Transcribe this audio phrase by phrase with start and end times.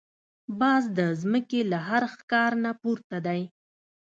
[0.59, 3.41] باز د زمکې له هر ښکار نه پورته دی